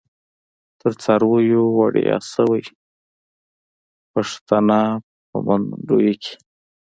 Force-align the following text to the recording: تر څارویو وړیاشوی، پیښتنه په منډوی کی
تر 0.79 0.91
څارویو 1.01 1.63
وړیاشوی، 1.79 2.63
پیښتنه 4.13 4.79
په 5.29 5.37
منډوی 5.45 6.13
کی 6.23 6.33